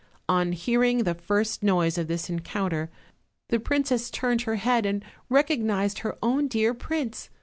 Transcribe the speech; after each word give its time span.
On 0.27 0.51
hearing 0.53 1.03
the 1.03 1.13
first 1.13 1.61
noise 1.61 1.95
of 1.95 2.07
this 2.07 2.27
encounter, 2.27 2.89
the 3.49 3.59
princess 3.59 4.09
turned 4.09 4.41
her 4.49 4.55
head 4.55 4.83
and 4.83 5.05
recognized 5.29 5.99
her 5.99 6.17
own 6.23 6.47
dear 6.47 6.73
prince. 6.73 7.29